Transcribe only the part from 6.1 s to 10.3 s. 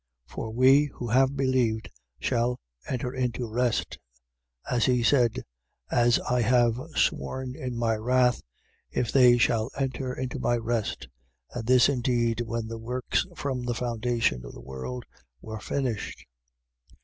I have sworn in my wrath: If they shall enter